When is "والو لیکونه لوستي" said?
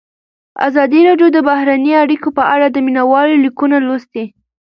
3.11-4.25